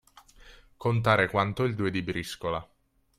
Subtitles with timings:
[0.77, 2.67] Contare quanto il due di briscola.